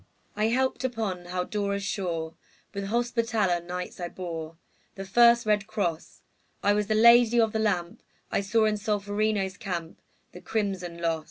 I 0.35 0.45
helped 0.47 0.83
upon 0.83 1.25
Haldora's 1.25 1.83
shore; 1.83 2.33
With 2.73 2.85
Hospitaller 2.85 3.61
Knights 3.63 3.99
I 3.99 4.09
bore 4.09 4.57
The 4.95 5.05
first 5.05 5.45
red 5.45 5.67
cross; 5.67 6.23
I 6.63 6.73
was 6.73 6.87
the 6.87 6.95
Lady 6.95 7.39
of 7.39 7.53
the 7.53 7.59
Lamp; 7.59 8.01
I 8.31 8.41
saw 8.41 8.65
in 8.65 8.77
Solferino's 8.77 9.57
camp 9.57 10.01
The 10.31 10.41
crimson 10.41 10.97
loss. 10.97 11.19